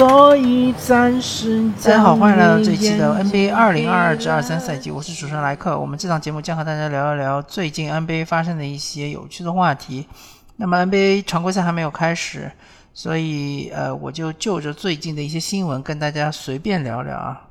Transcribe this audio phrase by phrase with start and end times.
[0.00, 1.70] 所以暂时。
[1.84, 5.78] 大家好，欢迎来到这一期的 NBA 二零二二至二三赛季，我是主持人莱克。
[5.78, 10.08] 我们这档节目将和大家聊一聊最近 NBA 发生的一些有趣的话题。
[10.56, 12.50] 那么 NBA 常规赛还没有开始，
[12.94, 17.42] 所以呃，我就就着最近的一些新闻跟大家随便聊聊啊。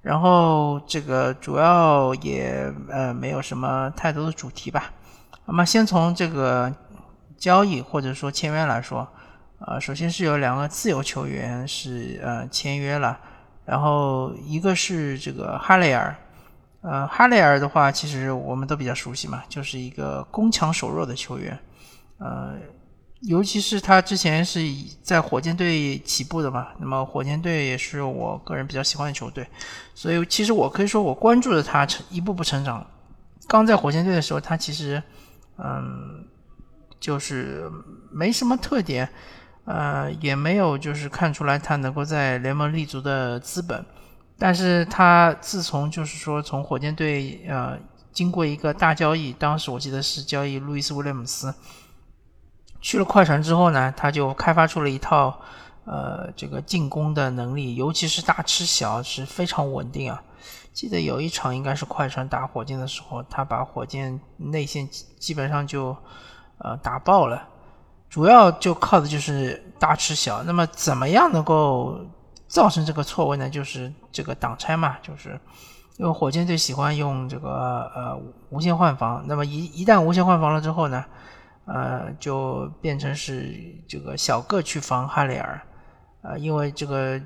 [0.00, 4.90] 然后这个主要也呃没有什么太多的主题吧。
[5.46, 6.74] 那么先从这个
[7.38, 9.06] 交易或者说签约来说。
[9.64, 13.16] 呃，首先是有两个自由球员是呃签约了，
[13.64, 16.16] 然后一个是这个哈雷尔，
[16.80, 21.56] 呃，哈雷尔的话其实我们都比较熟悉嘛，就是一个攻强守弱的球员，
[22.18, 22.56] 呃，
[23.20, 24.60] 尤其是他之前是
[25.00, 29.46] 在火箭队起步的嘛，那么火箭队也是我个人比较喜欢的球队，
[29.94, 32.84] 所以其实我可以说我关注了他成一步步成长，
[33.46, 35.00] 刚在火箭队的时候他其实
[35.56, 36.24] 嗯
[36.98, 37.70] 就是
[38.10, 39.08] 没什么特点。
[39.64, 43.84] 呃，也没有就是看出来他能够在联盟立足的资本，
[44.38, 47.78] 但是他自从就是说从火箭队呃
[48.12, 51.54] 经过一个大交易，当时我记得是交易路易斯威廉姆斯
[52.80, 55.40] 去了快船之后呢，他就开发出了一套
[55.84, 60.22] 呃这个进攻的能力，尤其是大吃小是非常稳定啊。
[60.72, 64.88] 记得有一场应该是快船打火箭的时候，他把火箭内线
[65.20, 65.96] 基本上就
[66.58, 67.48] 呃打爆了。
[68.12, 71.98] 主要就靠的就是大吃小，那么怎么样能够
[72.46, 73.48] 造成这个错位呢？
[73.48, 75.40] 就是这个挡拆嘛，就是
[75.96, 78.20] 因为火箭队喜欢用这个呃
[78.50, 81.02] 无限换防，那么一一旦无限换防了之后呢，
[81.64, 83.50] 呃就变成是
[83.88, 85.58] 这个小个去防哈雷尔，
[86.20, 87.18] 呃因为这个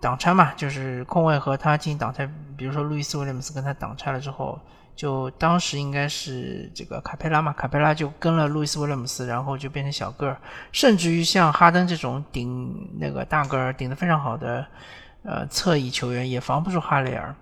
[0.00, 4.58] 挡拆嘛，就是控卫和他进行挡拆，比如说路易斯威廉姆斯跟他挡拆了之后。
[4.94, 10.36] 就当时应该是这个卡佩拉嘛，卡佩拉就跟了路易斯威廉姆斯，然后就变成小个儿，
[10.70, 14.66] 甚至于像哈登这种顶那个大个儿顶得非常好的
[15.24, 17.34] 呃侧翼球员也防不住哈雷尔，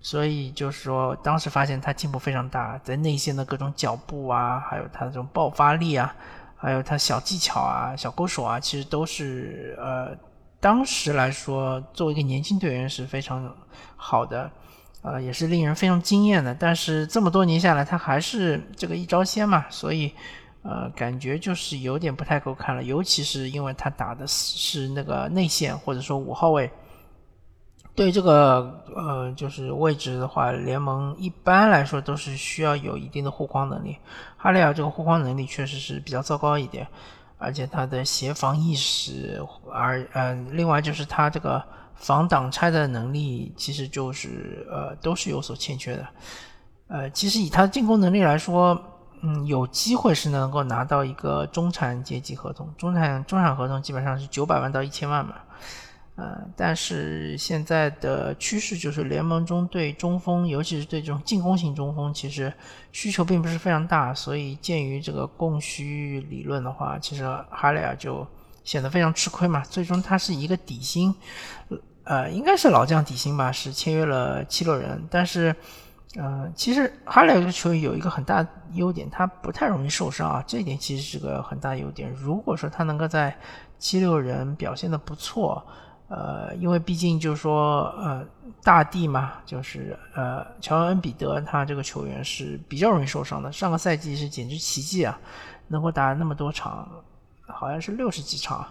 [0.00, 6.14] 所以就是说当时发现他进步非常大，在内线的各种脚步啊，还有他这种爆发力啊，
[6.56, 10.14] 还有他小技巧啊、小勾手啊，其实都是呃
[10.58, 13.54] 当时来说作为一个年轻队员是非常
[13.96, 14.50] 好的。
[15.02, 20.12] 呃，也是令人非常惊艳的，但是这么多年下来，他还是这个一招鲜嘛，所以，
[20.62, 26.70] 呃，感觉就是有点不太够看了，尤其是因为他打的是那个内线或者说五号位，
[27.94, 33.96] 对这个呃就是位置的话，联盟一般来说都是需要有一定的护框能力，
[34.36, 36.86] 哈利尔这个护框能力确实是比较糟糕一点，
[37.38, 41.64] 而且他的协防意识，而呃，另外就是他这个。
[42.00, 46.08] 防挡拆的能力其实就是呃都是有所欠缺的，
[46.88, 48.82] 呃，其实以他的进攻能力来说，
[49.20, 55.34] 嗯，有机会是能够拿到一个中产阶级合同，中产中产合同基本上是九百万到一千万嘛，
[56.16, 62.50] 呃，但是现在的趋势就是联盟中对中锋，尤其是对这种进攻型中锋，其实
[62.92, 68.26] 需求并不是非常大，所以鉴于这个供需理论的话，其实哈雷尔就
[68.64, 71.14] 显得非常吃亏嘛，最终他是一个底薪。
[72.04, 75.06] 呃，应该是老将底薪吧，是签约了七六人。
[75.10, 75.54] 但是，
[76.16, 82.12] 呃，其实哈雷尔球员有一个很大优点，他不太容易受伤啊，这一点其实是个很大优点。
[82.14, 83.36] 如果说他能够在
[83.78, 85.64] 七六人表现的不错，
[86.08, 88.24] 呃，因为毕竟就是说，呃，
[88.64, 93.52] 大帝嘛，就是呃，乔恩比德他这个球员是比较容易受伤的。
[93.52, 95.16] 上个赛季是简直奇迹啊，
[95.68, 96.88] 能够打那么多场，
[97.46, 98.66] 好像是六十几场。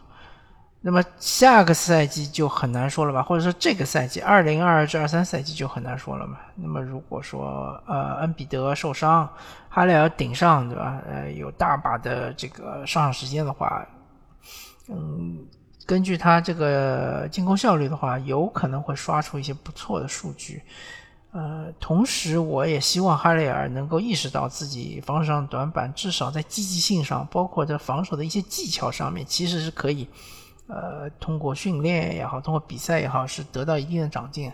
[0.81, 6.37] 那么下个赛季就很难说了吧，或者说这个赛季二零二二至二三赛季就很难说了嘛。
[6.55, 9.29] 那么如果说呃恩比德受伤，
[9.67, 11.01] 哈雷尔顶上对吧？
[11.05, 13.85] 呃有大把的这个上场时间的话，
[14.87, 15.45] 嗯，
[15.85, 20.63] 根据他这个进攻效率的话，有可能会刷出一些不错的数据。
[21.31, 30.07] 呃，同时我也希望哈雷尔能够意识到自己防守上短板，至少在积极性上，包括在防守的一些技巧上面，其实是可以。
[30.69, 34.51] 呃，通过训练也好，通过比赛也好，是得到一定的长进。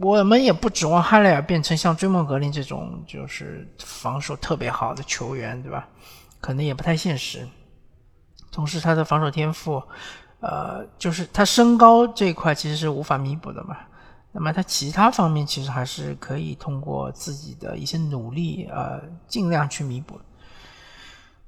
[0.00, 5.86] 我们也不指望哈雷尔变成像追梦格林这种就是防守特别好的球员，对吧？
[6.40, 7.46] 可能也不太现实。
[8.50, 9.82] 同时，他的防守天赋，
[10.40, 13.76] 呃，就是他身高这一块其实是无法弥补的嘛。
[14.30, 20.20] 那么他其他方面其实还是可以通过自己的一些努力，呃，尽量去弥补。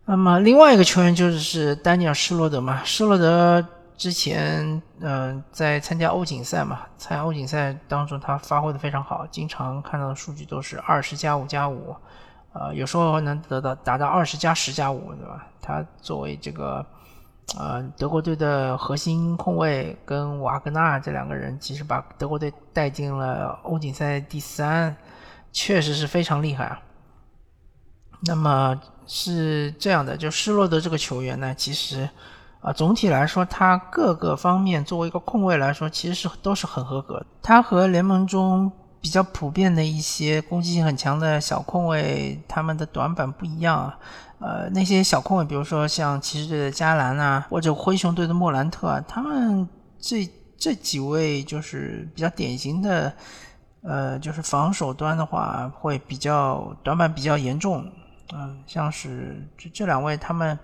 [0.08, 3.64] 那么另外一个球员就是丹尼尔施罗德嘛，施罗德
[3.96, 11.94] 之前嗯在参加欧锦赛嘛，参加欧锦赛当中他发挥的非常好，经常看到的数据都是二十加五加五，
[12.52, 15.44] 呃有时候能得到达到二十加十加五，对吧？
[15.60, 16.86] 他作为这个
[17.58, 24.96] 呃，德国队的核心控卫跟瓦格纳这两个人，其实把德国队带进了欧锦赛第三，
[25.52, 26.80] 确实是非常厉害啊。
[28.20, 32.08] 那么是这样的，就施罗德这个球员呢，其实
[32.60, 37.26] 啊，总体来说，他各个方面作为一个控卫来说，其实是都是很合格的。
[37.40, 38.70] 他和联盟中
[39.00, 43.98] 比较普遍的一些攻击性很强的小控卫，他们的短板不一样啊。
[44.38, 49.66] 呃，那些小控卫，比如说像骑士队的加兰啊，或者灰熊队的莫兰特啊，他们
[49.98, 53.12] 这这几位就是比较典型的，
[53.82, 57.84] 呃，就是防守端的话会比较短板比较严重。
[58.32, 60.58] 嗯，像是这这两位，他们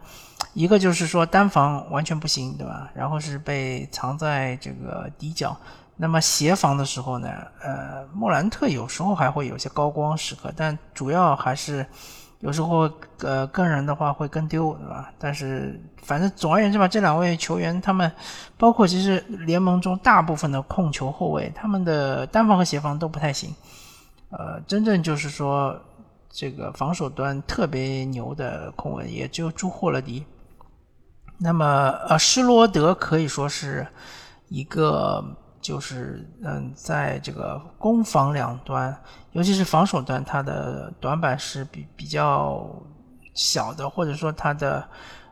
[0.54, 2.90] 一个就是说单防完全不行，对吧？
[2.94, 5.56] 然后是被藏在这个底角。
[5.96, 7.28] 那么协防的时候呢，
[7.60, 11.86] 呃，莫兰特有时候还会有些高光时刻，但主要还是。
[12.40, 15.12] 有时候，呃，个人的话会跟丢，对吧？
[15.16, 18.10] 但是，反正总而言之吧，这两位球员，他们
[18.58, 23.54] 包括其实联盟中大部分的控球后卫，他们的单防和协防都不太行。
[24.30, 25.80] 呃，真正就是说
[26.32, 30.24] 这个防守端特别牛的控卫，也就朱霍勒迪。
[31.38, 33.86] 那么，呃，施罗德可以说是
[34.48, 35.24] 一个。
[35.62, 39.00] 就是嗯，在这个攻防两端，
[39.30, 42.68] 尤其是防守端，它的短板是比比较
[43.32, 44.84] 小的，或者说它的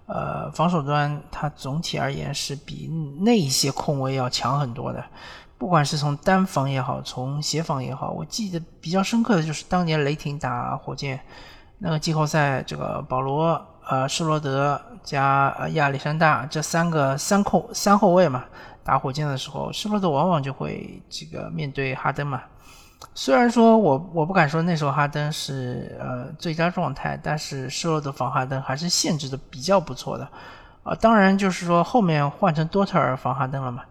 [0.06, 2.88] 呃防守端，它总体而言是比
[3.22, 5.04] 那一些控卫要强很多的。
[5.60, 11.20] 不管是从单防也好，从协防也好，我记得比较深刻的就是当年雷霆打火箭
[11.76, 18.46] 那个季后赛，这个保罗、呃施罗德加亚历山大这三个三控三后卫嘛。
[18.82, 22.40] 打火箭的时候，施罗德往往就会这个面对哈登嘛。
[23.14, 30.26] 虽然说我我不敢说那时候哈登是呃最佳状态，但是施罗德防哈登还是限制的比较不错的
[30.82, 30.94] 啊。
[30.94, 33.82] 当然就是说后面换成多特尔防哈登了嘛，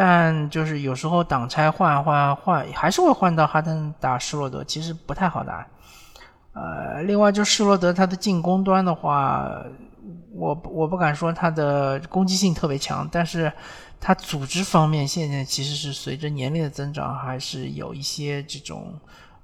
[0.00, 5.66] 但就是有时候挡拆换换换还是会换到哈登打施罗德，其实不太好打。
[6.52, 9.50] 呃，另外就施罗德他的进攻端的话，
[10.32, 13.52] 我我不敢说他的攻击性特别强，但是。
[14.00, 18.94] 他组织方面现在其实是随着年龄的增长，还是有一些这种，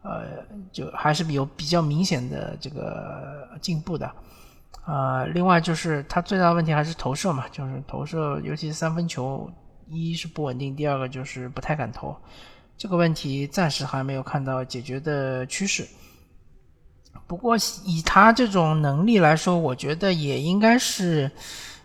[0.03, 4.09] 呃，就还是有比较明显的这个进步的，
[4.87, 9.51] 呃，另外就是他最大的问题还是投射嘛，就是投射，尤其是三分球，
[9.89, 12.17] 一是不稳定，第二个就是不太敢投，
[12.77, 15.87] 这个问题暂时还没有看到解决的趋势。
[17.27, 21.31] 不过以他这种能力来说，我觉得也应该是。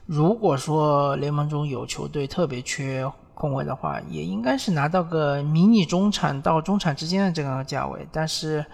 [0.05, 8.07] 如果说联盟中有球队特别缺控卫的话，也应该是拿到个迷你中产到中产之间的这个价位。
[8.11, 8.65] 但是，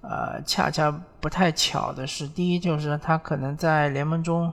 [0.00, 0.90] 呃，恰恰
[1.20, 4.52] 不太巧的是，第一就是他可能在联盟中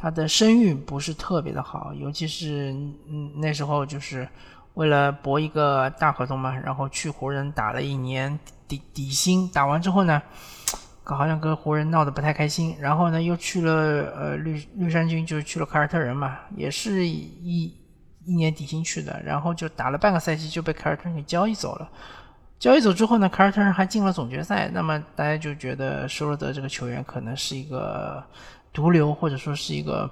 [0.00, 2.72] 他的声誉不是特别的好，尤其是
[3.08, 4.28] 嗯那时候就是
[4.74, 8.38] 为了博一个大合同嘛，然后去湖人打了一年
[8.68, 10.22] 底底薪，打完之后呢。
[11.16, 13.72] 好像跟湖人闹得不太开心，然后呢，又去了
[14.14, 17.72] 呃绿绿衫军，就是去了凯尔特人嘛，也是一
[18.26, 21.88] 一年底薪去的，然后就打了半个赛季就被凯尔特人给交易走了。
[22.58, 28.22] 交易走之后呢，凯尔特人还进了总决赛，那么大家就觉得施罗德这个球员可能是一个
[28.72, 30.10] 毒瘤，或者说是一个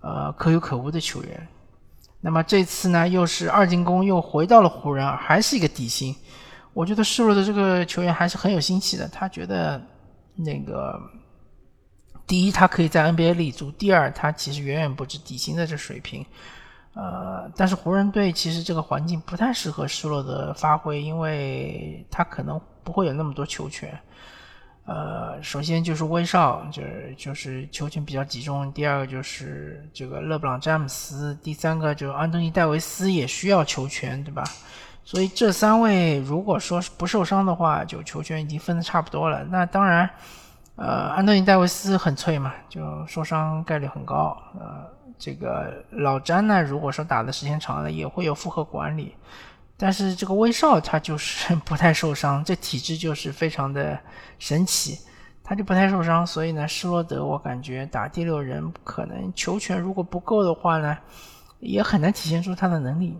[0.00, 1.48] 呃可有可无的球员。
[2.20, 6.14] 那么这次呢，又是二进攻又回到了湖人，还是一个底薪。
[6.72, 9.80] 我觉得施罗德这个球员还是很有心气的，他觉得。
[10.40, 10.96] 那个，
[12.24, 16.24] 第一，他可以在 NBA 立足；第二，他其实远远不止底薪的这水平。
[16.94, 24.00] 呃，但是湖人队其实这个环境不太适合施罗德发挥，因为他可能不会有那么多球权。
[24.88, 34.42] 呃，首先就是威少，就是就是球权比较集中；第二个就是这个勒布朗詹姆斯；第三个就是安东尼戴维斯也需要球权，对吧？
[35.04, 39.44] 所以这三位如果说不受伤的话，就球权已经分的差不多了。
[39.50, 40.08] 那当然，
[40.76, 44.34] 呃，安东尼戴维斯很脆嘛，就受伤概率很高。
[44.58, 44.86] 呃，
[45.18, 49.14] 这个老詹呢，如果说打的时间长了，也会有负荷管理。
[49.78, 53.98] 但是这个威少他就是 不太受伤，这体质就是非常的
[54.38, 54.98] 神奇，
[55.44, 56.26] 他就不太受伤。
[56.26, 60.98] 所以呢，施罗德我感觉打第六人可能球权如果不够的话呢，
[61.60, 63.16] 也很难体现出他的能力。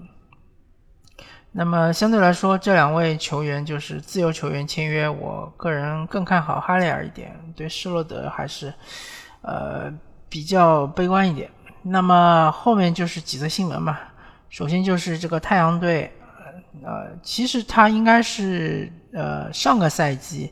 [1.53, 8.73] 那么相对来说，这两位球员就是自由球员签约，我个人更看好哈雷尔一点，对施罗德还是
[9.43, 9.91] 呃
[10.29, 11.51] 比较悲观一点。
[11.83, 13.99] 那么后面就是几则新闻嘛，
[14.51, 16.13] 首先就是这个太阳队，
[16.83, 20.51] 呃，其实他应该是呃上个赛季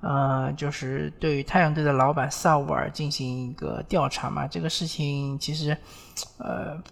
[0.00, 4.46] 呃，就是对于太阳队的老板萨乌尔进行一个调查嘛。
[4.46, 5.76] 这个事情其实，
[6.38, 6.82] 呃，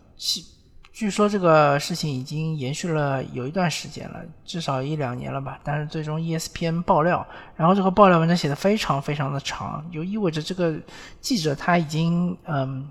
[0.93, 5.59] 据说这个事情已经延续了有一段时间了，至少一两年了吧。
[5.63, 10.75] 但是最终 ESPN 爆料，然后这个爆料文章写的非常非常的长，就意味着这个
[11.21, 12.91] 记者他已经嗯，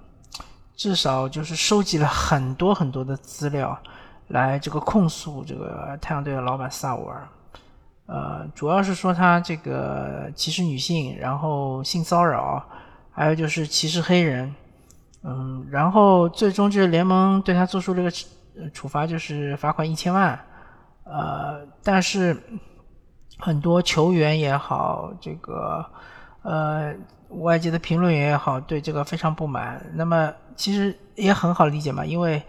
[0.75, 3.77] 至少就是收集了很多很多的资料，
[4.27, 7.27] 来这个控诉这个太阳队的老板萨乌尔。
[8.05, 12.63] 呃，主要是说他这个歧视女性，然后性骚扰，
[13.11, 14.55] 还有就是歧视黑人，
[15.23, 18.09] 嗯，然后最终就是联盟对他做出这个
[18.71, 20.39] 处罚，就是罚款一千万，
[21.03, 22.41] 呃，但是
[23.37, 25.85] 很多球员也好，这个
[26.43, 26.93] 呃
[27.31, 29.85] 外界的评论员也好，对这个非常不满。
[29.95, 32.41] 那么其实也很好理解嘛，因为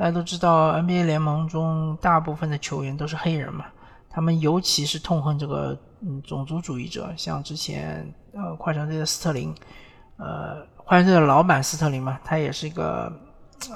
[0.00, 3.66] 大家都知道 NBA 联盟中大部分的球员都是黑人嘛。
[4.08, 9.54] 他们尤其是痛恨这个嗯种族主义者，像之前呃快船队的斯特林，
[10.16, 13.12] 呃快船队的老板斯特林嘛，他也是一个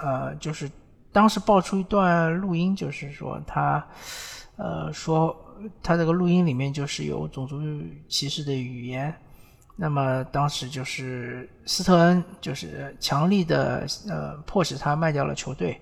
[0.02, 0.70] 呃就是
[1.12, 3.86] 当时爆出一段录音，就是说他
[4.56, 5.36] 呃说
[5.82, 7.60] 他这个录音里面就是有种族
[8.08, 9.14] 歧视的语言，
[9.76, 15.80] 那么当时就是斯特恩就是强力的呃迫使他卖掉了球队，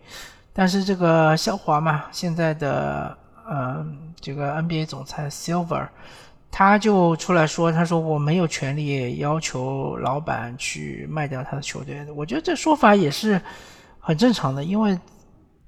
[0.53, 3.19] 但是这个肖华嘛现在的。
[3.45, 5.89] 嗯，这个 NBA 总裁 Silver，
[6.49, 12.09] 他就出来说，他说我没有权利要求老板去卖掉他的球队。
[12.13, 13.43] 我觉得这说法也是
[13.99, 14.97] 很正常的，因为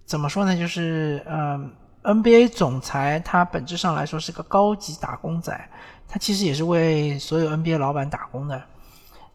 [0.07, 1.69] 怎么说呢，就是嗯
[2.05, 5.69] ，NBA 总裁他本质上来说是个高级打工仔，
[6.09, 8.63] 他其实也是为所有 NBA 老板打工的。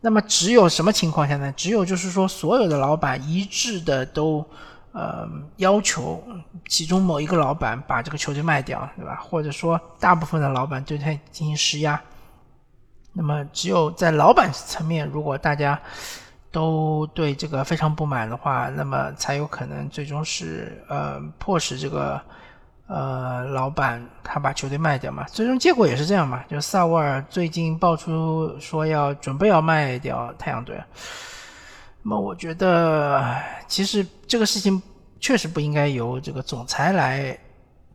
[0.01, 1.53] 那么只有什么情况下呢？
[1.57, 4.45] 只有就是说所有的老板一致的都。
[4.91, 6.21] 呃，要求
[6.67, 9.19] 其中某一个老板把这个球队卖掉，对吧？
[9.21, 12.01] 或者说大部分的老板对他进行施压。
[13.13, 15.79] 那么，只有在老板层面，如果大家
[16.51, 22.19] 都对这个非常不满的话，那么才有可能最终是呃迫使这个
[22.89, 25.23] 呃老板他把球队卖掉嘛。
[25.29, 30.75] 最终结果也是这样嘛，就萨沃尔最近爆出说要准备要卖掉太阳队。
[32.01, 33.35] 那么我觉得，
[33.67, 34.81] 其实这个事情
[35.19, 37.37] 确实不应该由这个总裁来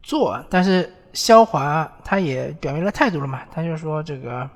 [0.02, 4.48] 做，但是肖华他也表明了态度了嘛，他就说这个，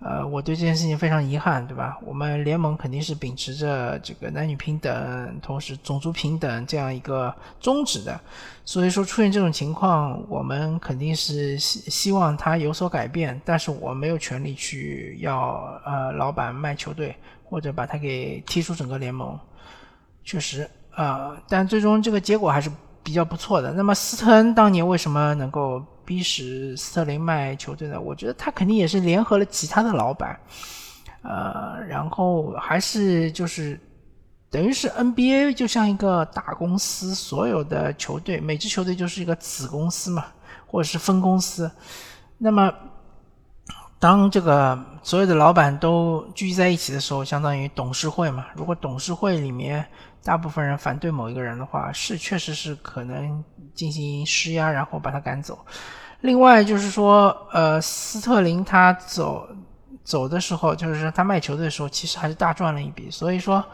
[0.00, 1.98] 呃，我对这件事情非常遗憾，对吧？
[2.04, 8.20] 我们联盟肯定是秉持着这个男女平等，同时种族平等这样一个宗旨的，
[8.64, 17.16] 所以说出现这种情况，我们肯定是希希望他有所改变，但是我没有权利去要呃老板卖球队。
[17.50, 19.34] 或者把他给踢出整个联盟，
[20.22, 22.70] 确实啊，但最终这个结果还是
[23.02, 23.72] 比较不错的。
[23.72, 28.00] 那么斯特恩当年为什么能够逼使斯特林卖球队呢？
[28.00, 30.40] 我觉得他肯定也是联合了其他的老板，
[31.20, 33.78] 呃，然后还是就是
[34.50, 40.24] 等于是 NBA 就像一个大公司，所有的球队每支球队就是一个子公司嘛，
[40.66, 41.70] 或者是分公司，
[42.38, 42.72] 那么。
[44.00, 48.46] 当这个所有的老板都聚集在一起的时候，相当于董事会嘛。
[48.54, 49.84] 如果董事会里面
[50.28, 53.42] 大部分人反对某一个人的话，是确实是可能
[53.72, 55.58] 进行施压，然后把他赶走。
[56.20, 59.48] 另外就是说，呃，斯特林他走
[60.04, 63.10] 走的时候，就是他卖球队的时候，其实还是大赚了一笔。
[63.10, 63.64] 所以说，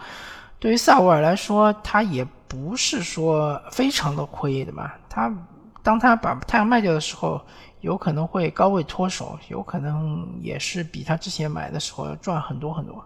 [0.60, 4.92] 对于萨沃尔来说，他也不是说非常的亏的嘛。
[5.08, 5.28] 他
[5.82, 7.44] 当他把太阳卖掉的时候。
[7.80, 13.04] 有可能会高位脱手，有可能也是比他之前买的时候要赚很多很多，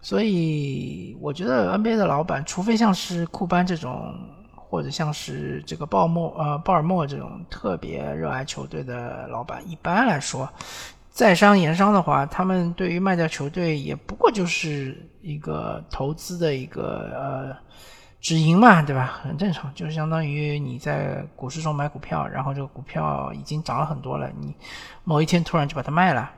[0.00, 4.14] 所以我觉得 NBA 的老板，除非像是库班这种，
[4.54, 10.48] 或者像是这个鲍莫呃鲍尔默这种特别热爱球队的老板，一般来说，
[11.10, 17.68] 在商言商的话，他们对于卖掉球队也不过就是一个投资的一个呃。
[18.20, 19.20] 止盈嘛，对吧？
[19.22, 24.52] 很正常，就是相当于你在股市中买股票，然后这个股票已经涨了很多了，你
[25.04, 26.28] 某一天突然就把它卖了，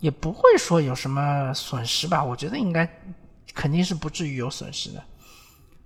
[0.00, 2.24] 也不会说有什么损失吧？
[2.24, 2.88] 我觉得应该
[3.54, 5.02] 肯定是不至于有损失的。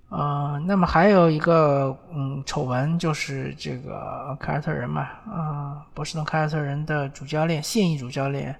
[0.09, 8.55] 呃，那么还有一个嗯丑闻就是这个凯尔特人嘛，啊，波士顿凯尔特人的主教练、现役主教练、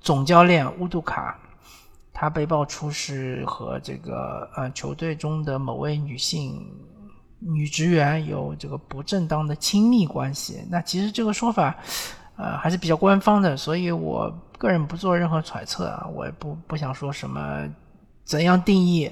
[0.00, 1.38] 总教练乌杜卡。
[2.12, 6.66] 他被爆出是和这个呃球队中的某位女性
[7.38, 10.66] 女职员有这个不正当的亲密关系。
[10.68, 11.76] 那其实这个说法，
[12.38, 17.68] 呃还是比较官方的，所以我个人不做任何揣测啊，我也不不想说什么
[18.24, 19.10] 怎样定义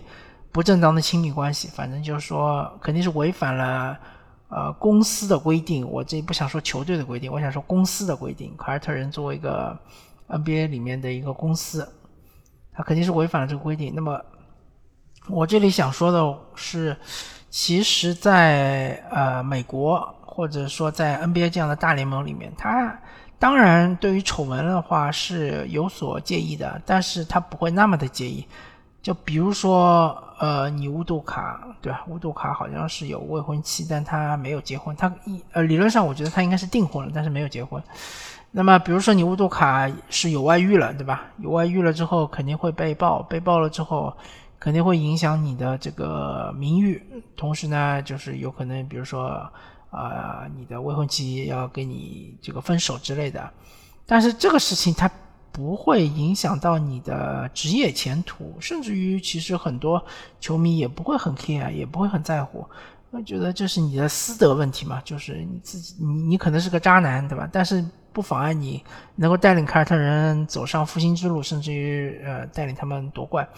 [0.53, 1.69] 不正当的亲密关系。
[1.69, 3.99] 反正就是说肯定是违反了
[4.49, 5.87] 呃公司的规定。
[5.87, 8.57] 我这不想说球队的规定，我想说公司的规定。
[8.57, 9.79] 凯尔特人作为一个
[10.29, 11.87] NBA 里面的一个公司，
[12.73, 13.93] 他肯定是违反了这个规定。
[13.95, 14.21] 那么
[15.29, 16.97] 我这里想说的是，
[17.51, 22.97] 其实，在呃美国或者说在 NBA 这样的大联盟里面，他
[23.39, 28.47] 当然对于丑闻的话是有所介意的，但是他不会那么的介意。
[29.03, 32.03] 就比如说，呃，你乌杜卡，对吧？
[32.09, 34.97] 乌杜卡好像是有未婚妻，但他没有结婚。
[34.97, 37.81] 他一呃，理论上我觉得他应该是订婚了，但是没有结婚。
[38.51, 41.27] 那么，比如说你乌杜卡是有外遇了，对吧？
[41.39, 44.13] 有外遇了之后肯定会被爆，被爆了之后
[44.59, 47.01] 肯定会影响你的这个名誉。
[47.37, 49.49] 同时呢，就是有可能，比如说，
[49.97, 53.51] 啊，你的未婚妻要跟你这个分手之类的。
[54.05, 55.11] 但是这个事情它。
[55.53, 60.05] 不会影响到你的职业前途，甚至于其实很多
[60.39, 62.63] 球迷也不会很 care，也不会很在乎，
[63.11, 67.49] 我觉得这是你的私德问题嘛，就是你自己，你你可能是个渣男，对吧？
[67.51, 68.85] 但是不妨碍你
[69.15, 73.49] 能够带领凯尔特人走上复兴之路，甚至于呃带领他们夺冠。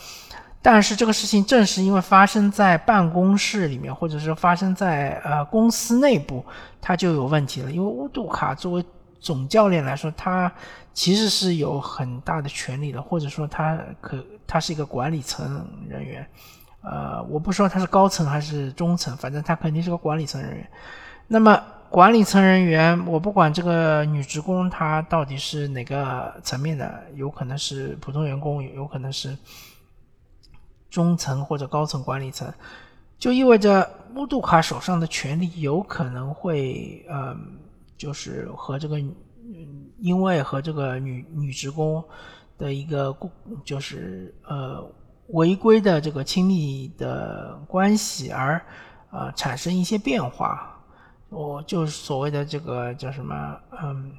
[0.70, 6.44] 但是这个事情正是因为发生在办公室里面，或者是发生在呃公司内部，
[6.78, 7.72] 它就有问题了。
[7.72, 8.84] 因为乌杜卡作为
[9.18, 10.52] 总教练来说，他
[10.92, 16.26] 其实是有很大的权利的，或者说他可他是一个管理层人员，
[16.82, 20.68] 呃，我不说他是高层还是中层，反正他肯定是个管理层人员。
[21.28, 21.58] 那么
[21.88, 29.34] 管理层人员，我不管这个女职工她到底是哪个层面的，有可能是普通员工，有可能是
[30.90, 32.52] 中层或者高层管理层，
[33.18, 37.58] 就意味着乌杜卡手上的权力有可能会，嗯。
[37.98, 38.96] 就是和这个，
[39.98, 42.00] 因为和这个女女职工
[42.56, 43.12] 的一个
[43.64, 44.88] 就是呃
[45.30, 48.64] 违规的这个亲密的关系而
[49.10, 50.80] 呃产生一些变化，
[51.28, 54.12] 我就是所谓的这个叫什么嗯，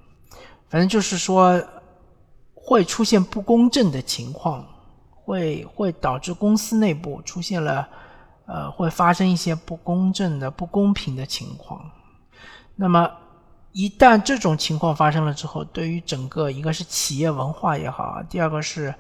[0.68, 1.58] 反正就是说
[2.54, 4.68] 会出现不公正的情况，
[5.30, 7.88] 会会导致公司内部出现了
[8.48, 11.80] 呃会发生一些不公正的不公平的情况，
[12.76, 13.10] 那么。
[13.72, 18.94] 一旦这种情况发生了之后，对于整个一个是企业文化也好，第二个是，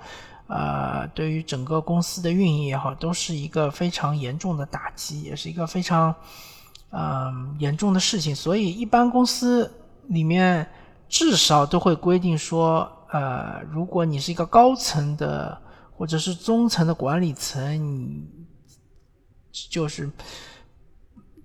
[0.46, 6.14] 呃，对于整个公司的运营也好，都是一个非常严重的打击，也是一个非常，
[6.92, 8.34] 嗯，严重的事情。
[8.36, 9.70] 所以，一般公司
[10.08, 10.70] 里面
[11.10, 15.60] 至少都会规定说，呃，如果你是一个高层的
[16.00, 18.26] 或者是中层的管理层，你
[19.52, 20.10] 就是。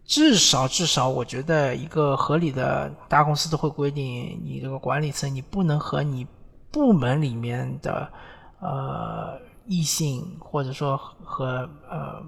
[0.06, 6.26] 至少至少，我觉得一个合理的大公司都会规定，你这个管理层你不能和你
[6.70, 8.12] 部门里面的
[8.60, 12.22] 呃异性，或者说和呃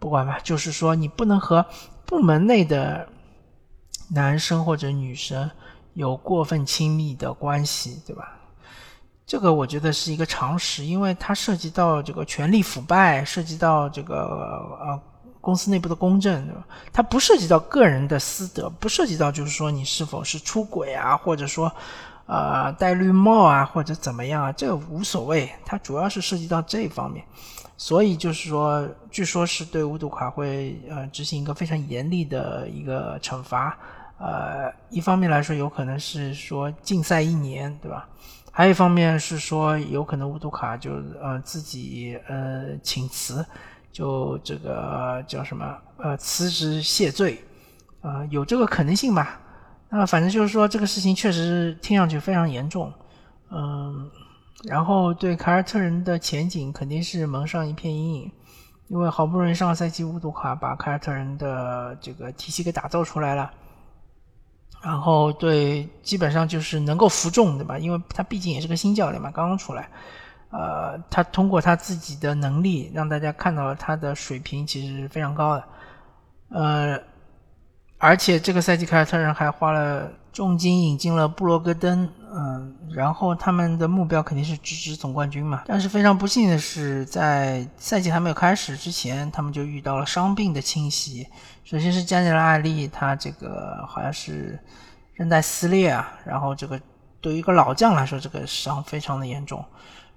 [0.00, 1.64] 不管吧，就是说你不能和
[2.04, 3.08] 部门内的
[4.10, 5.48] 男生或者女生
[5.92, 8.36] 有过分亲密的关系，对吧？
[9.26, 14.16] 这个我觉得是一个常识，因为它涉及到这个权力腐败，涉及到这个
[14.80, 15.00] 呃。
[15.44, 16.66] 公司内部的公正，对吧？
[16.90, 21.70] 它不涉及到个人的私德，不涉及到就是说你是否是出轨啊，或者说，
[22.24, 25.52] 呃，戴绿帽啊，或者怎么样啊，这个无所谓。
[25.62, 27.22] 它主要是涉及到这方面，
[27.76, 33.76] 所以就是说，据说是对乌杜卡会呃执行一个非常严厉的一个惩罚。
[34.18, 38.08] 呃，一方面来说，有可能是说禁赛一年，对吧？
[38.56, 43.44] 还有一方面是说，有可能乌杜卡就呃自己呃请辞。
[43.90, 47.38] 就这个叫什么呃辞职谢罪，
[48.00, 49.40] 啊有这个可能性吧？
[49.88, 52.92] 那反正就是说这个事情确实听上去非常严重，
[53.52, 54.10] 嗯，
[54.64, 58.32] 然后对凯尔特人的前景肯定是蒙上一片阴影，
[58.88, 63.48] 因为好不容易上个赛季乌杜卡把凯尔特人的这个体系给打造出来了，
[64.84, 67.78] 然后对基本上就是能够服众对吧？
[67.78, 69.88] 因为他毕竟也是个新教练嘛，刚刚出来。
[70.50, 75.64] 呃，他通过他自己的能力，让大家看到了他的水平其实是非常高的。
[76.50, 77.00] 呃，
[78.04, 85.62] 而且这个赛季凯尔特人还花了重金引进了布罗格登，嗯，然后他们的目标肯定是直指总冠军嘛。
[85.66, 91.26] 但是非常不幸的是，在赛季还没有开始之前，他们就遇到了伤病的侵袭。
[91.64, 94.58] 首先是加内拉艾利，他这个好像是
[95.14, 96.78] 韧带撕裂啊，然后这个
[97.22, 99.64] 对于一个老将来说，这个伤非常的严重。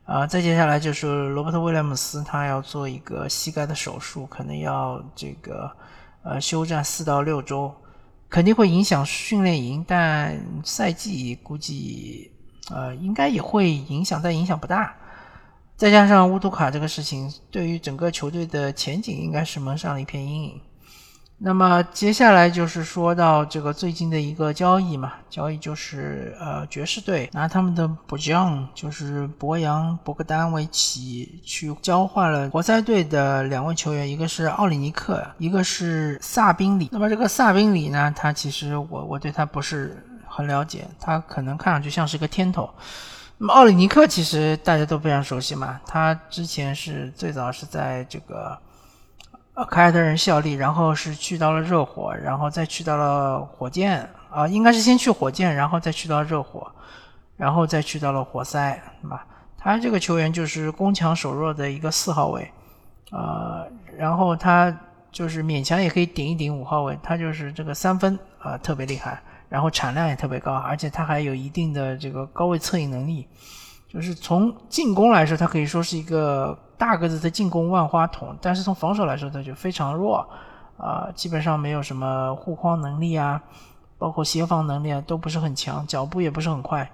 [0.04, 5.72] 啊，再接下来就是罗伯特威廉姆斯，他要做一个膝盖的手术，可能要这个
[6.28, 7.74] 呃休战四到六周，
[8.30, 12.30] 肯定会影响训练营，但赛季估计
[12.70, 14.96] 呃应该也会影响，但影响不大。
[15.78, 20.62] 再加上乌图卡这个事情，对于整个球队的前景应该是蒙上了一片阴影。
[21.40, 36.90] 那么接下来就是说到这个最近的一个交易嘛，交易就是呃爵士队拿他们的博扬，就是博扬博格丹维奇去交换了活塞队的两位球员，一个是奥里尼克，一个是萨宾里。
[36.92, 42.68] 那么这个萨宾里呢，他其实我我对他不是很了解，他可能看上去像是一个天头。
[43.38, 48.58] 那么奥里尼克其实大家都非常熟悉嘛，他之前是最早是在这个。
[49.58, 56.72] 呃，凯尔特人效力，然后是去到了热火，然后再去到了火箭，啊，应该是先去火箭，然后再去到热火，
[57.36, 59.26] 然后再去到了活塞，对吧？
[59.58, 62.52] 他这个球员就是攻强守弱的一个四号位，
[63.12, 63.68] 呃，
[63.98, 64.72] 然后他
[65.12, 73.28] 就是勉强也可以顶一顶五号位，他就是这个三分啊特别厉害，然后产量也特别高，而且他还有一定的这个高位策应能力，
[73.92, 76.56] 就是从进攻来说，他可以说是一个。
[76.78, 80.28] 大个子的进攻万花筒，但是从防守来说，他就非常弱，
[80.78, 83.42] 啊，基本上没有什么护框能力啊，
[83.98, 86.90] 包括协防能力啊，都不是很强，脚步也不是很快，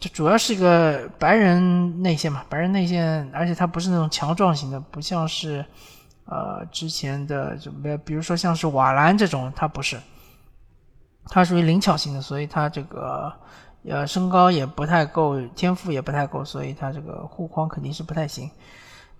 [0.00, 5.64] 这主要是一个白人内线嘛，白人内线，而且他不是那种强壮型的，不像是，
[6.24, 7.70] 呃，之前的就
[8.04, 10.00] 比如说像是瓦兰这种，他不是，
[11.26, 13.32] 他属于灵巧型的，所以他这个，
[13.88, 18.50] 呃，身高也不太够，天赋也不太够，所以他这个护框肯定是不太行。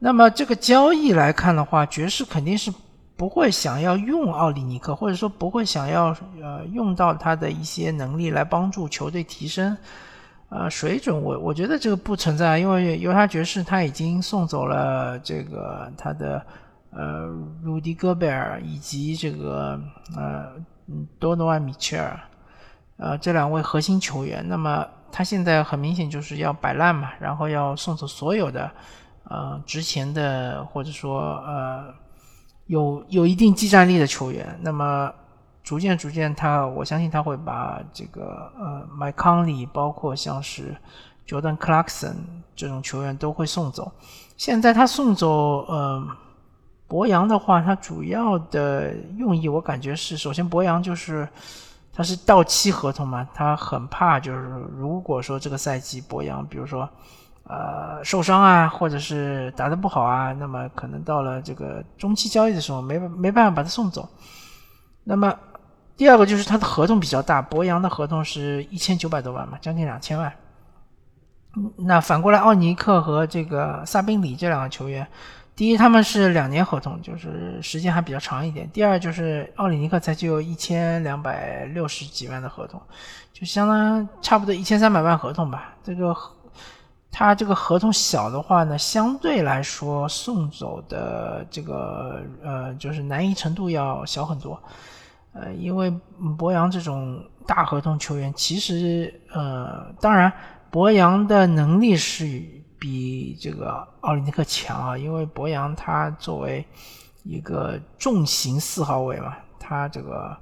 [0.04, 2.72] 那么这个交易来看的话，爵士肯定是
[3.16, 6.06] 不会想要用奥里尼克，或者说不会想要
[6.40, 9.76] 呃用到他的一些能力来帮助球队提升
[10.48, 11.16] 呃水准。
[11.16, 16.44] 我我觉得这个不存在，因为犹他爵士他已经送走了这个他的
[16.90, 17.28] 呃
[17.62, 19.80] 鲁迪戈贝尔以及这个
[20.16, 20.48] 呃
[21.20, 22.18] 多诺万米切尔
[22.96, 24.44] 呃这两位核心球员。
[24.48, 28.68] 那么他现在很明显就是要摆烂嘛，然后要送走所有的。
[29.24, 31.94] 呃，值钱的或者说呃
[32.66, 35.10] 有有一定技战力的球员，那么
[35.62, 40.76] 逐渐逐渐，他我相信他会把这个呃麦康利，包括像是
[41.26, 42.14] Jordan Clarkson
[42.54, 43.90] 这种球员都会送走。
[44.36, 46.04] 现在他送走呃
[46.88, 51.28] 博扬的话，他主要的用意我感觉是，首先博扬就是
[51.92, 54.40] 他是到期合同嘛，他很怕就是
[54.76, 56.88] 如果说这个赛季博扬，比如说。
[57.44, 64.08] 呃，受伤啊，或者是打得不好啊，那么可能到了这个中期交易的时候，没没办法把他送走。
[65.02, 65.36] 那么
[65.96, 70.32] 第二个就是他的合同比较大，博扬的合同是一千九百多万嘛，将近两千万。
[71.76, 75.06] 那反过来，奥尼克和这个萨宾里这两个球员，
[75.56, 82.80] 第一他们是两年合同，就是时间还比较长一点；第二就是奥里尼克才就一千两百六十几万的合同，
[83.32, 86.16] 就相当差不多一千三百万合同吧，这个。
[87.14, 94.60] 他这个合同小的话呢，相对来说送走的这个呃，就是难易程度要小很多。
[95.34, 95.90] 呃，因为
[96.38, 100.32] 博扬这种大合同球员，其实呃，当然
[100.70, 102.42] 博扬的能力是
[102.80, 106.66] 比这个奥林尼克强啊，因为博扬他作为
[107.24, 110.34] 一个重型四号位嘛，他这个。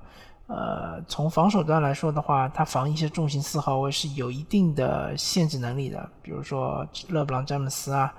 [0.53, 6.09] 呃，从防守端来说的话，他防一些重型四号位是有一定的限制能力的。
[6.23, 8.13] 比如说勒布朗詹姆斯啊，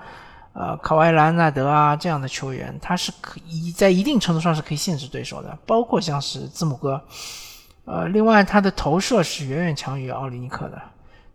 [0.53, 5.57] 呃，卡瓦兰纳德啊这样的球员，他是可以在一定程度上是可以限制对手的。
[5.67, 7.01] 包括像是字母哥，
[7.83, 10.81] 呃，另外他的投射是远远强于奥里尼克的。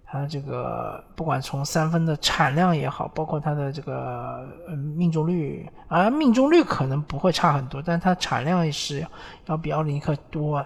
[0.06, 4.48] 他这个不管从三分的产量也好，包括他的这个
[4.96, 9.06] 命中率，啊，命中率可能不会差很多，但他产量也是
[9.44, 10.64] 要比奥里尼克多。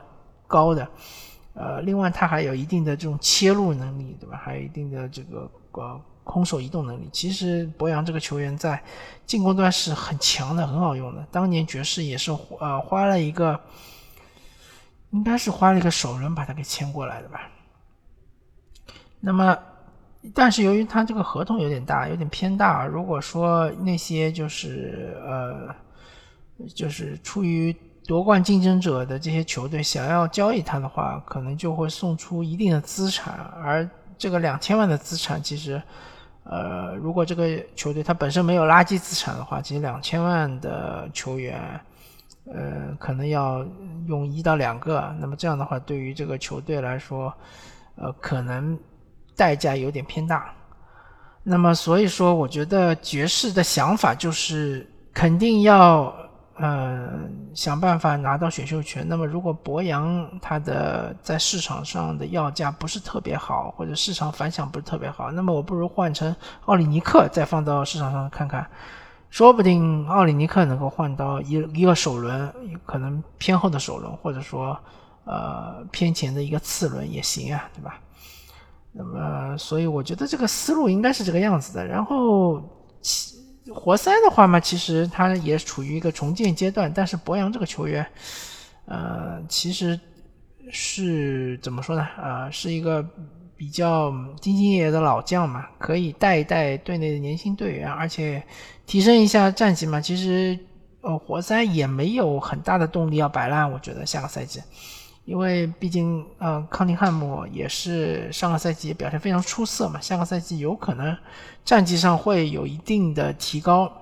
[0.50, 0.88] 高的，
[1.54, 4.36] 呃，另外他还有一定的这种切入能力，对吧？
[4.36, 7.08] 还有一定的这个呃空手移动能力。
[7.12, 8.82] 其实博扬这个球员在
[9.24, 11.24] 进攻端是很强的，很好用的。
[11.30, 13.60] 当年爵士也是呃花了一个，
[15.10, 17.48] 应该是花了一个首轮把他给签过来的吧。
[19.20, 19.56] 那么，
[20.34, 22.86] 但是由于他这个合同有点大，有点偏大。
[22.86, 25.74] 如果说那些就是呃，
[26.74, 27.74] 就是出于
[28.10, 35.80] 夺冠竞争者的这些球队想要交易他的话，可能就会送出一定的资产，而这个两千万的资产，其实，
[36.42, 41.80] 呃，如果这个球队它本身没有垃圾资产的话，其实两千万的球员，
[42.52, 43.64] 呃，可能要
[44.08, 47.32] 用一到两个，那么这样的话，对于这个球队来说，
[47.94, 48.76] 呃，可能
[49.36, 50.52] 代价有点偏大。
[51.44, 56.12] 那么所以说，我觉得爵士的想法就是肯定要。
[56.60, 57.08] 呃，
[57.54, 59.06] 想办法拿到选秀权。
[59.08, 68.66] 那么，如果博扬他的在市场上的要价不是特别好，或者市场反响不是特别好，那么我不如换成奥里尼克，再放到市场上看看
[69.30, 72.52] 说不定奥里尼克能够换到一一个首轮，
[72.84, 74.78] 可能偏后的首轮，或者说
[75.24, 77.98] 呃偏前的一个次轮也行啊，对吧？
[78.92, 81.86] 那么，所以我觉得这个思路应该是这个样子的。
[81.86, 82.60] 然后，
[83.68, 88.04] 活塞的话嘛，其实他也处于一个重建阶段，但是博扬这个球员，
[88.86, 89.98] 呃，其实
[90.70, 92.06] 是怎么说呢？
[92.16, 93.04] 呃，是一个
[93.56, 98.42] 比较兢兢业业的老将嘛，可以带一带队内的年轻队员，而且
[98.86, 100.00] 提升一下战绩嘛。
[100.00, 100.58] 其实，
[101.02, 104.60] 呃，活塞也没有很大的动力要摆烂，我觉得下个赛季。
[105.26, 111.16] 因为毕竟，呃，康宁汉姆也是上个赛季表现非常出色嘛，下个赛季有可能
[111.64, 113.92] 战绩上会有一定的提高。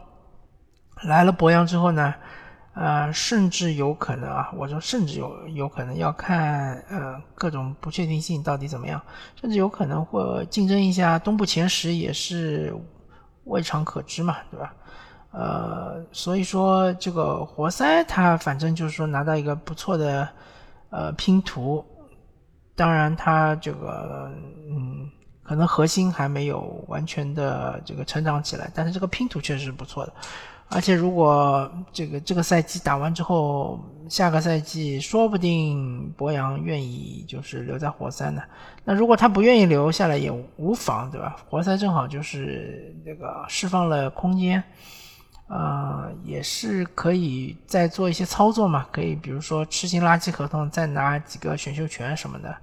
[1.02, 2.14] 来了博扬之后呢，
[2.72, 8.98] 呃，甚至有可能啊，我说甚至有有可能要看，呃，各种不确定性到底怎么样，
[9.38, 12.74] 甚至有可能会竞争一下东部前十也是
[13.44, 14.74] 未尝可知嘛，对吧？
[15.32, 20.26] 呃，所以说这个活塞他反正就是说拿到一个不错的。
[20.90, 21.84] 呃，拼图，
[22.74, 24.32] 当然，它这个，
[24.70, 25.08] 嗯，
[25.42, 30.12] 可能核心还没有完全的这个成长起来，但是这个拼图确实是不错的。
[30.70, 38.42] 而且，如果这个这个赛季打完之后，下个赛季说不定博扬愿意就是留在活塞呢。
[38.84, 41.36] 那如果他不愿意留下来也无妨，对吧？
[41.48, 44.62] 活塞正好就是这个释放了空间。
[45.48, 52.54] 呃，也是可以再做一些操作嘛，可以比如说执行垃圾合同，再拿几个选秀权什么的，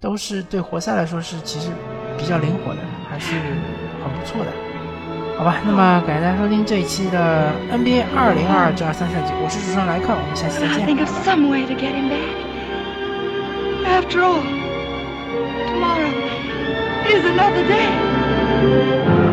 [0.00, 1.70] 都是对活塞来说是其实
[2.18, 3.36] 比较灵活的，还是
[4.02, 4.50] 很不错的，
[5.38, 5.60] 好吧？
[5.64, 10.66] 那么感谢大家收听这一期的 NBA 二零二二至二三赛季，我是主持人莱克，我们下期再
[19.22, 19.25] 见。